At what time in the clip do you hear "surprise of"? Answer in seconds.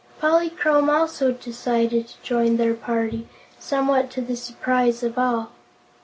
4.35-5.15